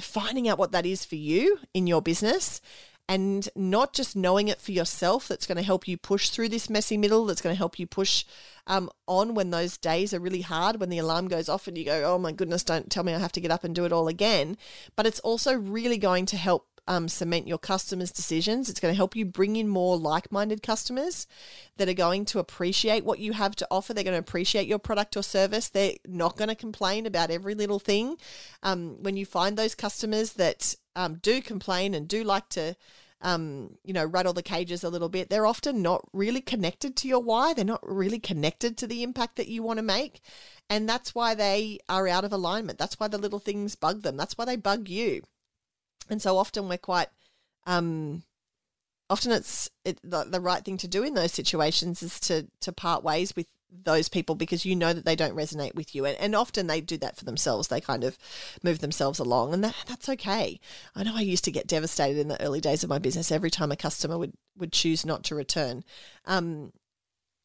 finding 0.00 0.48
out 0.48 0.58
what 0.58 0.72
that 0.72 0.86
is 0.86 1.04
for 1.04 1.16
you 1.16 1.58
in 1.74 1.86
your 1.86 2.02
business 2.02 2.60
and 3.08 3.48
not 3.56 3.92
just 3.92 4.14
knowing 4.14 4.46
it 4.46 4.60
for 4.60 4.70
yourself 4.70 5.26
that's 5.26 5.46
going 5.46 5.56
to 5.56 5.64
help 5.64 5.88
you 5.88 5.96
push 5.96 6.28
through 6.28 6.48
this 6.48 6.70
messy 6.70 6.96
middle 6.96 7.26
that's 7.26 7.40
going 7.40 7.52
to 7.52 7.58
help 7.58 7.76
you 7.76 7.86
push 7.86 8.24
um, 8.68 8.88
on 9.08 9.34
when 9.34 9.50
those 9.50 9.76
days 9.76 10.14
are 10.14 10.20
really 10.20 10.42
hard 10.42 10.78
when 10.78 10.90
the 10.90 10.98
alarm 10.98 11.26
goes 11.26 11.48
off 11.48 11.66
and 11.66 11.76
you 11.76 11.84
go 11.84 12.04
oh 12.04 12.18
my 12.18 12.30
goodness 12.30 12.62
don't 12.62 12.88
tell 12.88 13.02
me 13.02 13.12
i 13.12 13.18
have 13.18 13.32
to 13.32 13.40
get 13.40 13.50
up 13.50 13.64
and 13.64 13.74
do 13.74 13.84
it 13.84 13.92
all 13.92 14.08
again. 14.08 14.56
But 14.96 15.06
it's 15.06 15.20
also 15.20 15.54
really 15.54 15.98
going 15.98 16.26
to 16.26 16.36
help 16.36 16.68
um, 16.90 17.06
cement 17.06 17.46
your 17.46 17.56
customers' 17.56 18.10
decisions. 18.10 18.68
It's 18.68 18.80
going 18.80 18.92
to 18.92 18.96
help 18.96 19.14
you 19.14 19.24
bring 19.24 19.54
in 19.54 19.68
more 19.68 19.96
like 19.96 20.32
minded 20.32 20.60
customers 20.60 21.28
that 21.76 21.88
are 21.88 21.94
going 21.94 22.24
to 22.26 22.40
appreciate 22.40 23.04
what 23.04 23.20
you 23.20 23.32
have 23.32 23.54
to 23.56 23.68
offer. 23.70 23.94
They're 23.94 24.02
going 24.02 24.14
to 24.14 24.18
appreciate 24.18 24.66
your 24.66 24.80
product 24.80 25.16
or 25.16 25.22
service. 25.22 25.68
They're 25.68 25.94
not 26.04 26.36
going 26.36 26.48
to 26.48 26.56
complain 26.56 27.06
about 27.06 27.30
every 27.30 27.54
little 27.54 27.78
thing. 27.78 28.16
Um, 28.64 29.00
when 29.02 29.16
you 29.16 29.24
find 29.24 29.56
those 29.56 29.76
customers 29.76 30.32
that 30.32 30.74
um, 30.96 31.20
do 31.22 31.40
complain 31.40 31.94
and 31.94 32.08
do 32.08 32.24
like 32.24 32.48
to, 32.50 32.74
um, 33.20 33.76
you 33.84 33.92
know, 33.92 34.04
rattle 34.04 34.32
the 34.32 34.42
cages 34.42 34.82
a 34.82 34.90
little 34.90 35.08
bit, 35.08 35.30
they're 35.30 35.46
often 35.46 35.82
not 35.82 36.04
really 36.12 36.40
connected 36.40 36.96
to 36.96 37.08
your 37.08 37.22
why. 37.22 37.54
They're 37.54 37.64
not 37.64 37.88
really 37.88 38.18
connected 38.18 38.76
to 38.78 38.88
the 38.88 39.04
impact 39.04 39.36
that 39.36 39.46
you 39.46 39.62
want 39.62 39.76
to 39.76 39.84
make. 39.84 40.22
And 40.68 40.88
that's 40.88 41.14
why 41.14 41.36
they 41.36 41.78
are 41.88 42.08
out 42.08 42.24
of 42.24 42.32
alignment. 42.32 42.80
That's 42.80 42.98
why 42.98 43.06
the 43.06 43.18
little 43.18 43.38
things 43.38 43.76
bug 43.76 44.02
them. 44.02 44.16
That's 44.16 44.36
why 44.36 44.44
they 44.44 44.56
bug 44.56 44.88
you. 44.88 45.22
And 46.10 46.20
so 46.20 46.36
often 46.36 46.68
we're 46.68 46.78
quite, 46.78 47.08
um, 47.66 48.22
often 49.08 49.32
it's 49.32 49.70
it, 49.84 49.98
the, 50.02 50.24
the 50.24 50.40
right 50.40 50.64
thing 50.64 50.76
to 50.78 50.88
do 50.88 51.02
in 51.02 51.14
those 51.14 51.32
situations 51.32 52.02
is 52.02 52.20
to 52.20 52.46
to 52.60 52.72
part 52.72 53.02
ways 53.02 53.34
with 53.34 53.46
those 53.72 54.08
people 54.08 54.34
because 54.34 54.64
you 54.64 54.74
know 54.74 54.92
that 54.92 55.04
they 55.04 55.16
don't 55.16 55.36
resonate 55.36 55.74
with 55.74 55.94
you. 55.94 56.04
And, 56.04 56.16
and 56.18 56.34
often 56.34 56.66
they 56.66 56.80
do 56.80 56.96
that 56.98 57.16
for 57.16 57.24
themselves. 57.24 57.68
They 57.68 57.80
kind 57.80 58.04
of 58.04 58.18
move 58.62 58.80
themselves 58.80 59.18
along 59.18 59.54
and 59.54 59.62
that, 59.64 59.74
that's 59.86 60.08
okay. 60.08 60.60
I 60.94 61.02
know 61.02 61.14
i 61.16 61.20
used 61.20 61.44
to 61.44 61.52
get 61.52 61.66
devastated 61.66 62.18
in 62.18 62.28
the 62.28 62.40
early 62.42 62.60
days 62.60 62.82
of 62.82 62.90
my 62.90 62.98
business 62.98 63.30
every 63.32 63.50
time 63.50 63.72
a 63.72 63.76
customer 63.76 64.18
would 64.18 64.32
would 64.56 64.72
choose 64.72 65.06
not 65.06 65.24
to 65.24 65.34
return. 65.34 65.84
Um, 66.24 66.72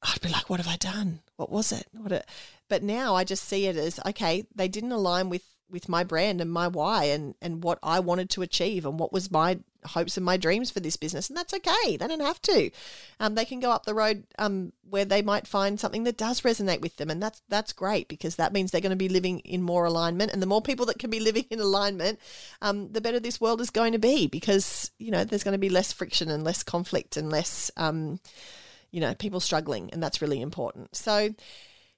i'd 0.04 0.22
be 0.22 0.30
like 0.30 0.50
what 0.50 0.60
have 0.60 0.72
i 0.72 0.78
done? 0.78 1.22
What 1.36 1.52
was 1.52 1.72
it? 1.72 1.88
What 1.92 2.12
a, 2.12 2.24
but 2.70 2.84
now 2.84 3.16
i 3.16 3.24
just 3.24 3.44
see 3.46 3.68
it 3.68 3.76
as 3.76 4.00
okay 4.06 4.46
they 4.54 4.68
didn't 4.68 4.92
align 4.92 5.30
with 5.30 5.44
with 5.70 5.90
my 5.90 6.04
brand 6.04 6.42
and 6.42 6.52
my 6.52 6.68
why 6.68 7.06
and 7.06 7.36
and 7.42 7.64
what 7.64 7.80
I 7.82 8.00
wanted 8.00 8.30
to 8.32 8.42
achieve 8.42 8.86
and 8.86 9.00
what 9.00 9.12
was 9.12 9.32
my 9.32 9.60
hopes 9.86 10.18
and 10.18 10.26
my 10.26 10.38
dreams 10.38 10.72
for 10.72 10.80
this 10.80 10.98
business. 10.98 11.30
And 11.30 11.38
that's 11.38 11.54
okay. 11.54 11.98
They 11.98 12.08
don't 12.08 12.20
have 12.20 12.42
to. 12.44 12.72
Um, 13.20 13.36
they 13.36 13.46
can 13.46 13.60
go 13.60 13.72
up 13.72 13.86
the 13.86 13.94
road 13.94 14.24
um, 14.38 14.74
where 14.90 15.06
they 15.06 15.22
might 15.22 15.48
find 15.48 15.80
something 15.80 16.04
that 16.04 16.18
does 16.18 16.42
resonate 16.42 16.82
with 16.82 16.98
them. 16.98 17.10
And 17.10 17.22
that's 17.22 17.42
that's 17.50 17.74
great 17.74 18.08
because 18.08 18.36
that 18.36 18.54
means 18.54 18.72
they're 18.72 18.82
going 18.82 18.90
to 18.92 18.96
be 18.96 19.10
living 19.10 19.40
in 19.40 19.62
more 19.62 19.86
alignment. 19.86 20.32
And 20.32 20.42
the 20.42 20.48
more 20.48 20.62
people 20.62 20.86
that 20.88 21.00
can 21.00 21.10
be 21.10 21.20
living 21.20 21.46
in 21.50 21.60
alignment 21.60 22.20
um, 22.62 22.92
the 22.92 23.02
better 23.02 23.20
this 23.20 23.42
world 23.42 23.62
is 23.62 23.70
going 23.70 23.92
to 23.94 24.00
be 24.00 24.28
because 24.28 24.92
you 24.98 25.12
know 25.12 25.24
there's 25.24 25.44
going 25.44 25.54
to 25.54 25.60
be 25.60 25.70
less 25.70 25.92
friction 25.92 26.30
and 26.30 26.44
less 26.44 26.64
conflict 26.64 27.18
and 27.18 27.30
less 27.30 27.72
um, 27.78 28.20
you 28.92 29.02
know 29.02 29.14
people 29.16 29.40
struggling. 29.40 29.90
And 29.92 30.02
that's 30.02 30.22
really 30.22 30.42
important. 30.42 30.96
So 30.96 31.34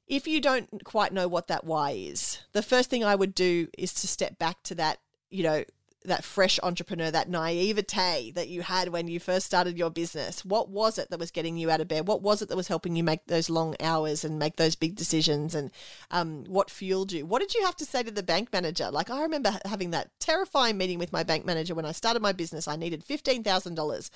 if 0.07 0.27
you 0.27 0.39
don't 0.41 0.83
quite 0.83 1.13
know 1.13 1.27
what 1.27 1.47
that 1.47 1.65
why 1.65 1.91
is, 1.91 2.39
the 2.53 2.63
first 2.63 2.89
thing 2.89 3.03
I 3.03 3.15
would 3.15 3.35
do 3.35 3.67
is 3.77 3.93
to 3.95 4.07
step 4.07 4.39
back 4.39 4.63
to 4.63 4.75
that, 4.75 4.99
you 5.29 5.43
know, 5.43 5.63
that 6.07 6.23
fresh 6.23 6.59
entrepreneur, 6.63 7.11
that 7.11 7.29
naivete 7.29 8.31
that 8.31 8.47
you 8.47 8.61
had 8.61 8.89
when 8.89 9.07
you 9.07 9.19
first 9.19 9.45
started 9.45 9.77
your 9.77 9.89
business? 9.89 10.43
What 10.43 10.69
was 10.69 10.97
it 10.97 11.09
that 11.09 11.19
was 11.19 11.31
getting 11.31 11.57
you 11.57 11.69
out 11.69 11.81
of 11.81 11.87
bed? 11.87 12.07
What 12.07 12.21
was 12.21 12.41
it 12.41 12.49
that 12.49 12.55
was 12.55 12.67
helping 12.67 12.95
you 12.95 13.03
make 13.03 13.25
those 13.27 13.49
long 13.49 13.75
hours 13.79 14.23
and 14.23 14.39
make 14.39 14.55
those 14.55 14.75
big 14.75 14.95
decisions? 14.95 15.53
And 15.53 15.71
um, 16.11 16.45
what 16.47 16.69
fueled 16.69 17.11
you? 17.11 17.25
What 17.25 17.41
did 17.41 17.53
you 17.53 17.63
have 17.65 17.75
to 17.77 17.85
say 17.85 18.03
to 18.03 18.11
the 18.11 18.23
bank 18.23 18.51
manager? 18.51 18.89
Like, 18.89 19.09
I 19.09 19.21
remember 19.21 19.57
having 19.65 19.91
that 19.91 20.09
terrifying 20.19 20.77
meeting 20.77 20.99
with 20.99 21.13
my 21.13 21.23
bank 21.23 21.45
manager 21.45 21.75
when 21.75 21.85
I 21.85 21.91
started 21.91 22.21
my 22.21 22.31
business. 22.31 22.67
I 22.67 22.75
needed 22.75 23.05
$15,000 23.05 24.09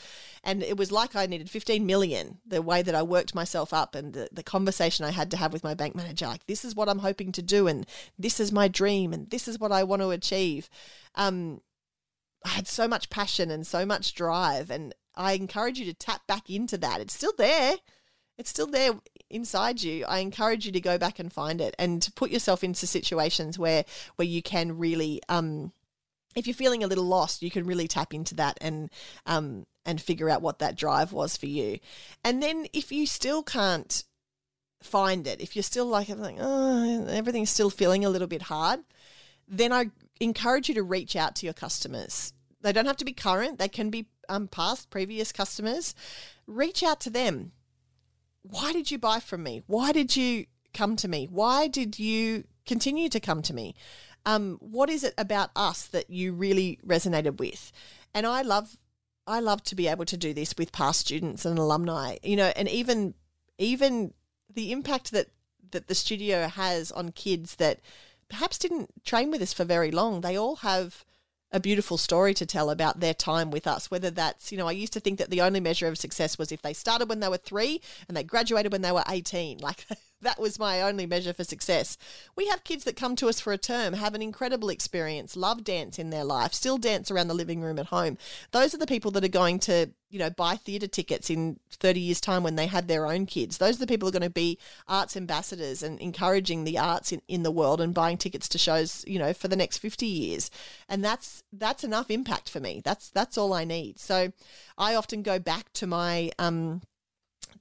and 0.43 0.63
it 0.63 0.77
was 0.77 0.91
like 0.91 1.15
I 1.15 1.25
needed 1.25 1.49
15 1.49 1.85
million, 1.85 2.39
the 2.45 2.61
way 2.61 2.81
that 2.81 2.95
I 2.95 3.03
worked 3.03 3.35
myself 3.35 3.73
up 3.73 3.95
and 3.95 4.13
the, 4.13 4.29
the 4.31 4.43
conversation 4.43 5.05
I 5.05 5.11
had 5.11 5.31
to 5.31 5.37
have 5.37 5.53
with 5.53 5.63
my 5.63 5.73
bank 5.73 5.95
manager. 5.95 6.27
Like, 6.27 6.47
this 6.47 6.65
is 6.65 6.75
what 6.75 6.89
I'm 6.89 6.99
hoping 6.99 7.31
to 7.33 7.41
do 7.41 7.67
and 7.67 7.85
this 8.17 8.39
is 8.39 8.51
my 8.51 8.67
dream 8.67 9.13
and 9.13 9.29
this 9.29 9.47
is 9.47 9.59
what 9.59 9.71
I 9.71 9.83
want 9.83 10.01
to 10.01 10.09
achieve. 10.11 10.69
Um, 11.15 11.61
I 12.45 12.49
had 12.49 12.67
so 12.67 12.87
much 12.87 13.09
passion 13.09 13.51
and 13.51 13.65
so 13.65 13.85
much 13.85 14.13
drive. 14.13 14.69
And 14.69 14.93
I 15.15 15.33
encourage 15.33 15.79
you 15.79 15.85
to 15.85 15.93
tap 15.93 16.25
back 16.27 16.49
into 16.49 16.77
that. 16.79 17.01
It's 17.01 17.13
still 17.13 17.33
there. 17.37 17.75
It's 18.37 18.49
still 18.49 18.67
there 18.67 18.93
inside 19.29 19.83
you. 19.83 20.05
I 20.05 20.19
encourage 20.19 20.65
you 20.65 20.71
to 20.71 20.81
go 20.81 20.97
back 20.97 21.19
and 21.19 21.31
find 21.31 21.61
it 21.61 21.75
and 21.77 22.01
to 22.01 22.11
put 22.11 22.31
yourself 22.31 22.63
into 22.63 22.87
situations 22.87 23.59
where 23.59 23.85
where 24.15 24.27
you 24.27 24.41
can 24.41 24.77
really 24.77 25.21
um 25.29 25.71
if 26.35 26.47
you're 26.47 26.53
feeling 26.53 26.83
a 26.83 26.87
little 26.87 27.03
lost, 27.03 27.41
you 27.41 27.51
can 27.51 27.65
really 27.65 27.87
tap 27.87 28.13
into 28.13 28.35
that 28.35 28.57
and 28.61 28.89
um 29.25 29.65
and 29.85 30.01
figure 30.01 30.29
out 30.29 30.41
what 30.41 30.59
that 30.59 30.75
drive 30.75 31.11
was 31.11 31.37
for 31.37 31.47
you. 31.47 31.79
And 32.23 32.41
then 32.41 32.67
if 32.73 32.91
you 32.91 33.05
still 33.05 33.43
can't 33.43 34.03
find 34.81 35.27
it, 35.27 35.41
if 35.41 35.55
you're 35.55 35.63
still 35.63 35.85
like, 35.85 36.09
like 36.09 36.37
oh, 36.39 37.05
everything's 37.07 37.49
still 37.49 37.69
feeling 37.69 38.05
a 38.05 38.09
little 38.09 38.27
bit 38.27 38.43
hard, 38.43 38.81
then 39.47 39.71
I 39.71 39.91
encourage 40.21 40.69
you 40.69 40.75
to 40.75 40.83
reach 40.83 41.15
out 41.15 41.35
to 41.35 41.45
your 41.45 41.53
customers. 41.53 42.31
They 42.61 42.71
don't 42.71 42.85
have 42.85 42.97
to 42.97 43.05
be 43.05 43.13
current, 43.13 43.57
they 43.57 43.67
can 43.67 43.89
be 43.89 44.07
um, 44.29 44.47
past, 44.47 44.89
previous 44.89 45.31
customers. 45.31 45.95
Reach 46.47 46.83
out 46.83 46.99
to 47.01 47.09
them. 47.09 47.51
Why 48.43 48.71
did 48.71 48.91
you 48.91 48.97
buy 48.97 49.19
from 49.19 49.43
me? 49.43 49.63
Why 49.67 49.91
did 49.91 50.15
you 50.15 50.45
come 50.73 50.95
to 50.97 51.07
me? 51.07 51.27
Why 51.29 51.67
did 51.67 51.99
you 51.99 52.45
continue 52.65 53.09
to 53.09 53.19
come 53.19 53.41
to 53.41 53.53
me? 53.53 53.75
Um, 54.25 54.57
what 54.61 54.89
is 54.89 55.03
it 55.03 55.15
about 55.17 55.49
us 55.55 55.87
that 55.87 56.09
you 56.09 56.33
really 56.33 56.79
resonated 56.85 57.37
with? 57.39 57.71
And 58.13 58.25
I 58.27 58.43
love, 58.43 58.77
I 59.25 59.39
love 59.39 59.63
to 59.63 59.75
be 59.75 59.87
able 59.87 60.05
to 60.05 60.17
do 60.17 60.33
this 60.33 60.53
with 60.57 60.71
past 60.71 61.01
students 61.01 61.45
and 61.45 61.57
alumni, 61.57 62.17
you 62.21 62.35
know, 62.35 62.51
and 62.55 62.69
even, 62.69 63.15
even 63.57 64.13
the 64.53 64.71
impact 64.71 65.11
that 65.11 65.27
that 65.71 65.87
the 65.87 65.95
studio 65.95 66.47
has 66.47 66.91
on 66.91 67.11
kids 67.11 67.55
that 67.55 67.79
perhaps 68.31 68.57
didn't 68.57 69.05
train 69.05 69.29
with 69.29 69.41
us 69.41 69.53
for 69.53 69.65
very 69.65 69.91
long. 69.91 70.21
They 70.21 70.37
all 70.37 70.57
have 70.57 71.05
a 71.51 71.59
beautiful 71.59 71.97
story 71.97 72.33
to 72.33 72.45
tell 72.45 72.69
about 72.69 73.01
their 73.01 73.13
time 73.13 73.51
with 73.51 73.67
us. 73.67 73.91
Whether 73.91 74.09
that's, 74.09 74.51
you 74.51 74.57
know, 74.57 74.67
I 74.67 74.71
used 74.71 74.93
to 74.93 74.99
think 74.99 75.19
that 75.19 75.29
the 75.29 75.41
only 75.41 75.59
measure 75.59 75.87
of 75.87 75.97
success 75.97 76.37
was 76.37 76.51
if 76.51 76.61
they 76.61 76.73
started 76.73 77.09
when 77.09 77.19
they 77.19 77.27
were 77.27 77.37
three 77.37 77.81
and 78.07 78.15
they 78.15 78.23
graduated 78.23 78.71
when 78.71 78.81
they 78.81 78.91
were 78.91 79.03
18. 79.07 79.59
Like 79.61 79.85
that 80.21 80.39
was 80.39 80.59
my 80.59 80.81
only 80.81 81.05
measure 81.05 81.33
for 81.33 81.43
success. 81.43 81.97
We 82.35 82.47
have 82.47 82.63
kids 82.63 82.83
that 82.83 82.95
come 82.95 83.15
to 83.17 83.27
us 83.27 83.39
for 83.39 83.53
a 83.53 83.57
term, 83.57 83.93
have 83.93 84.13
an 84.13 84.21
incredible 84.21 84.69
experience, 84.69 85.35
love 85.35 85.63
dance 85.63 85.97
in 85.99 86.09
their 86.09 86.23
life, 86.23 86.53
still 86.53 86.77
dance 86.77 87.09
around 87.09 87.27
the 87.27 87.33
living 87.33 87.61
room 87.61 87.79
at 87.79 87.87
home. 87.87 88.17
Those 88.51 88.73
are 88.73 88.77
the 88.77 88.87
people 88.87 89.11
that 89.11 89.23
are 89.23 89.29
going 89.29 89.59
to, 89.59 89.89
you 90.09 90.19
know, 90.19 90.29
buy 90.29 90.55
theatre 90.55 90.87
tickets 90.87 91.29
in 91.29 91.59
30 91.71 91.99
years' 91.99 92.21
time 92.21 92.43
when 92.43 92.55
they 92.55 92.67
have 92.67 92.87
their 92.87 93.07
own 93.07 93.25
kids. 93.25 93.57
Those 93.57 93.77
are 93.77 93.79
the 93.79 93.87
people 93.87 94.05
who 94.05 94.09
are 94.09 94.19
going 94.19 94.29
to 94.29 94.33
be 94.33 94.59
arts 94.87 95.17
ambassadors 95.17 95.81
and 95.81 95.99
encouraging 95.99 96.63
the 96.63 96.77
arts 96.77 97.11
in, 97.11 97.21
in 97.27 97.43
the 97.43 97.51
world 97.51 97.81
and 97.81 97.93
buying 97.93 98.17
tickets 98.17 98.47
to 98.49 98.57
shows, 98.57 99.03
you 99.07 99.19
know, 99.19 99.33
for 99.33 99.47
the 99.47 99.55
next 99.55 99.79
50 99.79 100.05
years. 100.05 100.51
And 100.87 101.03
that's 101.03 101.43
that's 101.51 101.83
enough 101.83 102.11
impact 102.11 102.49
for 102.49 102.59
me. 102.59 102.81
That's 102.83 103.09
that's 103.09 103.37
all 103.37 103.53
I 103.53 103.63
need. 103.63 103.99
So 103.99 104.31
I 104.77 104.95
often 104.95 105.23
go 105.23 105.39
back 105.39 105.71
to 105.73 105.87
my 105.87 106.31
um 106.37 106.81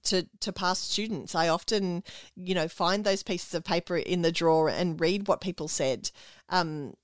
to 0.04 0.26
to 0.40 0.52
past 0.52 0.90
students. 0.90 1.34
I 1.34 1.48
often, 1.48 2.04
you 2.36 2.54
know, 2.54 2.68
find 2.68 3.04
those 3.04 3.22
pieces 3.22 3.54
of 3.54 3.64
paper 3.64 3.96
in 3.96 4.22
the 4.22 4.32
drawer 4.32 4.68
and 4.68 5.00
read 5.00 5.28
what 5.28 5.40
people 5.40 5.68
said 5.68 6.10
um, 6.48 6.94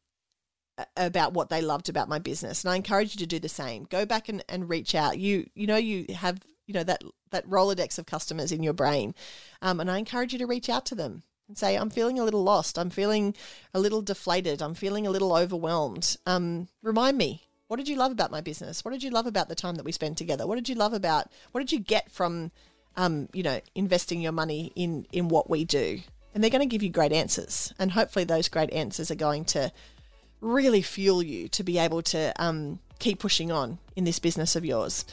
about 0.97 1.33
what 1.33 1.49
they 1.49 1.61
loved 1.61 1.89
about 1.89 2.09
my 2.09 2.19
business. 2.19 2.65
And 2.65 2.73
I 2.73 2.77
encourage 2.77 3.15
you 3.15 3.19
to 3.21 3.27
do 3.27 3.39
the 3.39 3.49
same. 3.49 3.85
Go 3.85 4.07
back 4.07 4.29
and, 4.29 4.45
and 4.49 4.69
reach 4.69 4.95
out. 4.95 5.19
You 5.19 5.47
you 5.55 5.67
know 5.67 5.77
you 5.77 6.07
have 6.15 6.41
you 6.67 6.75
know 6.75 6.85
that 6.85 7.03
that 7.31 7.49
rolodex 7.49 7.99
of 7.99 8.07
customers 8.07 8.53
in 8.53 8.63
your 8.63 8.73
brain, 8.73 9.15
um, 9.63 9.81
and 9.81 9.91
I 9.91 9.99
encourage 9.99 10.33
you 10.33 10.39
to 10.39 10.47
reach 10.47 10.69
out 10.69 10.87
to 10.87 10.95
them 10.95 11.23
and 11.49 11.57
say, 11.57 11.77
I'm 11.77 11.91
feeling 11.91 12.19
a 12.19 12.25
little 12.25 12.43
lost. 12.43 12.79
I'm 12.79 12.91
feeling 12.91 13.35
a 13.73 13.81
little 13.81 14.03
deflated. 14.03 14.61
I'm 14.61 14.75
feeling 14.75 15.07
a 15.07 15.11
little 15.11 15.35
overwhelmed. 15.35 16.17
Um, 16.27 16.69
remind 16.83 17.19
me. 17.19 17.43
What 17.69 17.79
did 17.79 17.89
you 17.89 17.97
love 17.97 18.13
about 18.13 18.31
my 18.31 18.41
business? 18.41 18.85
What 18.85 18.93
did 18.93 19.03
you 19.03 19.11
love 19.11 19.27
about 19.27 19.49
the 19.49 19.57
time 19.57 19.75
that 19.75 19.85
we 19.85 19.91
spent 19.91 20.17
together? 20.17 20.47
What 20.47 20.55
did 20.55 20.69
you 20.69 20.77
love 20.77 20.93
about? 20.93 21.33
What 21.51 21.61
did 21.61 21.73
you 21.73 21.81
get 21.81 22.11
from 22.13 22.53
um, 22.97 23.29
you 23.33 23.43
know, 23.43 23.61
investing 23.75 24.21
your 24.21 24.33
money 24.33 24.73
in 24.75 25.07
in 25.13 25.29
what 25.29 25.49
we 25.51 25.65
do, 25.65 26.01
and 26.35 26.43
they're 26.43 26.51
going 26.51 26.61
to 26.61 26.73
give 26.73 26.83
you 26.83 26.91
great 26.91 27.13
answers, 27.13 27.73
and 27.79 27.93
hopefully 27.93 28.25
those 28.25 28.49
great 28.49 28.73
answers 28.73 29.11
are 29.11 29.17
going 29.17 29.45
to 29.47 29.73
really 30.41 30.83
fuel 30.83 31.23
you 31.23 31.49
to 31.49 31.63
be 31.63 31.79
able 31.79 32.03
to 32.03 32.33
um, 32.37 32.79
keep 32.99 33.19
pushing 33.19 33.51
on 33.51 33.79
in 33.95 34.05
this 34.05 34.19
business 34.19 34.57
of 34.57 34.65
yours. 34.65 35.05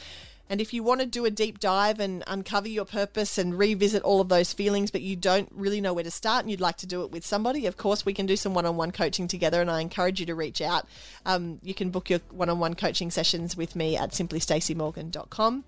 And 0.48 0.60
if 0.60 0.74
you 0.74 0.82
want 0.82 1.00
to 1.00 1.06
do 1.06 1.24
a 1.24 1.30
deep 1.30 1.58
dive 1.58 1.98
and 2.00 2.22
uncover 2.26 2.68
your 2.68 2.84
purpose 2.84 3.38
and 3.38 3.58
revisit 3.58 4.02
all 4.02 4.20
of 4.20 4.28
those 4.28 4.52
feelings, 4.52 4.90
but 4.90 5.00
you 5.00 5.16
don't 5.16 5.48
really 5.50 5.80
know 5.80 5.94
where 5.94 6.04
to 6.04 6.10
start 6.10 6.44
and 6.44 6.50
you'd 6.50 6.60
like 6.60 6.76
to 6.78 6.86
do 6.86 7.02
it 7.02 7.10
with 7.10 7.24
somebody, 7.24 7.64
of 7.66 7.78
course, 7.78 8.04
we 8.04 8.12
can 8.12 8.26
do 8.26 8.36
some 8.36 8.52
one 8.52 8.66
on 8.66 8.76
one 8.76 8.90
coaching 8.90 9.26
together. 9.26 9.62
And 9.62 9.70
I 9.70 9.80
encourage 9.80 10.20
you 10.20 10.26
to 10.26 10.34
reach 10.34 10.60
out. 10.60 10.86
Um, 11.24 11.60
you 11.62 11.72
can 11.72 11.88
book 11.88 12.10
your 12.10 12.20
one 12.30 12.50
on 12.50 12.58
one 12.58 12.74
coaching 12.74 13.10
sessions 13.10 13.56
with 13.56 13.74
me 13.74 13.96
at 13.96 14.10
simplystacymorgan.com. 14.10 15.64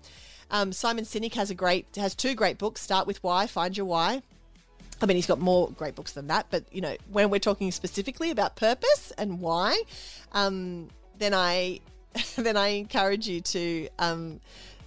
Um, 0.51 0.71
Simon 0.71 1.05
Sinek 1.05 1.33
has 1.35 1.49
a 1.49 1.55
great 1.55 1.87
has 1.95 2.15
two 2.15 2.35
great 2.35 2.57
books. 2.57 2.81
Start 2.81 3.07
with 3.07 3.21
Why, 3.23 3.47
Find 3.47 3.75
Your 3.75 3.85
Why. 3.85 4.21
I 5.01 5.05
mean, 5.05 5.15
he's 5.15 5.27
got 5.27 5.39
more 5.39 5.69
great 5.71 5.95
books 5.95 6.13
than 6.13 6.27
that, 6.27 6.47
but 6.49 6.63
you 6.71 6.81
know, 6.81 6.95
when 7.11 7.29
we're 7.29 7.39
talking 7.39 7.71
specifically 7.71 8.31
about 8.31 8.55
purpose 8.55 9.11
and 9.17 9.39
why, 9.39 9.83
um, 10.31 10.89
then 11.19 11.33
I 11.33 11.81
then 12.35 12.57
I 12.57 12.69
encourage 12.69 13.27
you 13.27 13.41
to 13.41 13.89
um, 13.99 14.39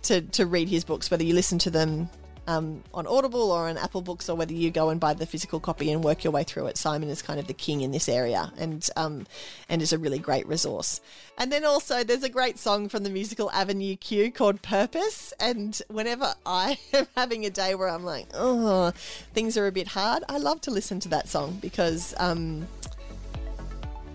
to 0.03 0.23
to 0.23 0.47
read 0.47 0.69
his 0.69 0.85
books, 0.85 1.11
whether 1.11 1.25
you 1.25 1.35
listen 1.35 1.59
to 1.61 1.71
them 1.71 2.09
um, 2.51 2.83
on 2.93 3.07
Audible 3.07 3.53
or 3.53 3.69
on 3.69 3.79
Apple 3.79 4.03
Books, 4.03 4.29
or 4.29 4.35
whether 4.35 4.53
you 4.53 4.73
go 4.73 4.91
and 4.91 4.99
buy 4.99 5.15
the 5.15 5.25
physical 5.25 5.61
copy 5.61 5.93
and 5.93 6.03
work 6.03 6.25
your 6.25 6.33
way 6.33 6.43
through 6.43 6.67
it. 6.67 6.77
Simon 6.77 7.09
is 7.09 7.23
kind 7.23 7.39
of 7.39 7.47
the 7.47 7.55
king 7.55 7.81
in 7.81 7.93
this 7.93 8.09
area, 8.09 8.53
and 8.59 8.89
um, 8.97 9.27
and 9.69 9.81
is 9.81 9.93
a 9.93 9.99
really 9.99 10.19
great 10.19 10.47
resource. 10.49 11.01
And 11.39 11.53
then 11.53 11.65
also, 11.65 12.03
there's 12.03 12.25
a 12.25 12.29
great 12.29 12.59
song 12.59 12.89
from 12.89 13.05
the 13.05 13.11
musical 13.11 13.51
Avenue 13.53 13.95
Q 13.95 14.33
called 14.33 14.63
"Purpose." 14.63 15.33
And 15.39 15.81
whenever 15.89 16.35
I 16.45 16.79
am 16.93 17.07
having 17.17 17.47
a 17.47 17.51
day 17.51 17.77
where 17.77 17.89
I'm 17.89 18.05
like, 18.05 18.27
oh, 18.35 18.91
things 19.33 19.57
are 19.57 19.69
a 19.69 19.73
bit 19.73 19.87
hard, 19.87 20.25
I 20.29 20.39
love 20.39 20.61
to 20.63 20.73
listen 20.73 20.99
to 21.01 21.09
that 21.11 21.29
song 21.29 21.59
because 21.63 22.15
um, 22.19 22.67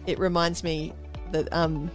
it 0.05 0.19
reminds 0.19 0.61
me 0.61 0.91
that 1.31 1.47
um, 1.53 1.89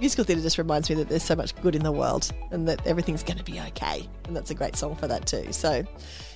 musical 0.00 0.24
theatre 0.24 0.42
just 0.42 0.58
reminds 0.58 0.88
me 0.88 0.96
that 0.96 1.08
there's 1.08 1.22
so 1.22 1.36
much 1.36 1.54
good 1.62 1.76
in 1.76 1.82
the 1.82 1.92
world 1.92 2.32
and 2.50 2.66
that 2.66 2.84
everything's 2.86 3.22
going 3.22 3.38
to 3.38 3.44
be 3.44 3.60
okay. 3.60 4.08
And 4.26 4.34
that's 4.34 4.50
a 4.50 4.54
great 4.54 4.74
song 4.74 4.96
for 4.96 5.06
that 5.06 5.26
too. 5.26 5.52
So 5.52 5.84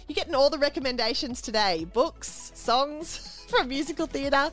you're 0.06 0.14
getting 0.14 0.34
all 0.34 0.50
the 0.50 0.58
recommendations 0.58 1.40
today 1.40 1.84
books, 1.84 2.52
songs 2.54 3.44
from 3.48 3.68
musical 3.68 4.06
theatre, 4.06 4.50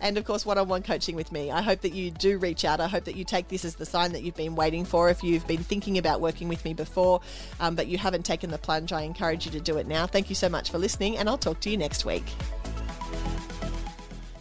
and 0.00 0.16
of 0.16 0.24
course, 0.24 0.46
one 0.46 0.58
on 0.58 0.68
one 0.68 0.82
coaching 0.82 1.14
with 1.14 1.30
me. 1.30 1.50
I 1.50 1.60
hope 1.60 1.82
that 1.82 1.92
you 1.92 2.10
do 2.10 2.38
reach 2.38 2.64
out. 2.64 2.80
I 2.80 2.88
hope 2.88 3.04
that 3.04 3.16
you 3.16 3.24
take 3.24 3.48
this 3.48 3.64
as 3.64 3.74
the 3.74 3.86
sign 3.86 4.12
that 4.12 4.22
you've 4.22 4.34
been 4.34 4.54
waiting 4.54 4.84
for. 4.84 5.10
If 5.10 5.22
you've 5.22 5.46
been 5.46 5.62
thinking 5.62 5.98
about 5.98 6.20
working 6.20 6.48
with 6.48 6.64
me 6.64 6.72
before, 6.72 7.20
um, 7.60 7.74
but 7.74 7.86
you 7.86 7.98
haven't 7.98 8.24
taken 8.24 8.50
the 8.50 8.58
plunge, 8.58 8.92
I 8.92 9.02
encourage 9.02 9.44
you 9.44 9.52
to 9.52 9.60
do 9.60 9.76
it 9.76 9.86
now. 9.86 10.06
Thank 10.06 10.30
you 10.30 10.34
so 10.34 10.48
much 10.48 10.70
for 10.70 10.78
listening, 10.78 11.18
and 11.18 11.28
I'll 11.28 11.38
talk 11.38 11.60
to 11.60 11.70
you 11.70 11.76
next 11.76 12.04
week. 12.04 12.24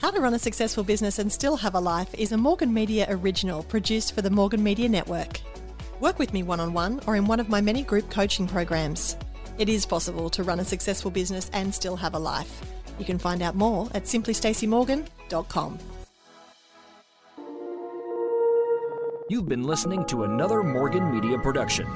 How 0.03 0.11
to 0.11 0.19
Run 0.19 0.33
a 0.33 0.39
Successful 0.39 0.83
Business 0.83 1.17
and 1.17 1.31
Still 1.31 1.55
Have 1.55 1.75
a 1.75 1.79
Life 1.79 2.13
is 2.15 2.33
a 2.33 2.37
Morgan 2.37 2.73
Media 2.73 3.07
original 3.09 3.63
produced 3.63 4.13
for 4.13 4.21
the 4.21 4.29
Morgan 4.29 4.61
Media 4.61 4.89
Network. 4.89 5.39
Work 6.01 6.19
with 6.19 6.33
me 6.33 6.43
one 6.43 6.59
on 6.59 6.73
one 6.73 6.99
or 7.07 7.15
in 7.15 7.25
one 7.25 7.39
of 7.39 7.47
my 7.47 7.61
many 7.61 7.83
group 7.83 8.09
coaching 8.09 8.45
programs. 8.45 9.15
It 9.57 9.69
is 9.69 9.85
possible 9.85 10.29
to 10.31 10.43
run 10.43 10.59
a 10.59 10.65
successful 10.65 11.09
business 11.09 11.49
and 11.53 11.73
still 11.73 11.95
have 11.95 12.15
a 12.15 12.19
life. 12.19 12.65
You 12.99 13.05
can 13.05 13.17
find 13.17 13.41
out 13.41 13.55
more 13.55 13.89
at 13.93 14.03
simplystacymorgan.com. 14.03 15.79
You've 19.29 19.47
been 19.47 19.63
listening 19.63 20.03
to 20.07 20.25
another 20.25 20.63
Morgan 20.63 21.15
Media 21.15 21.39
production. 21.39 21.87